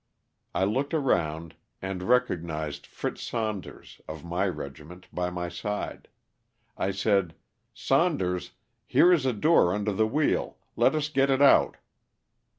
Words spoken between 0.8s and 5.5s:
around and recognized Fritz Saunders, of ray regiment, by my